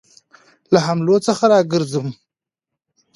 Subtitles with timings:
[0.73, 2.07] له حملو څخه را وګرځوم.